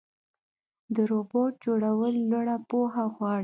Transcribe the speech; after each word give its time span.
د 0.95 0.97
روبوټ 1.11 1.51
جوړول 1.65 2.13
لوړه 2.31 2.55
پوهه 2.69 3.03
غواړي. 3.15 3.39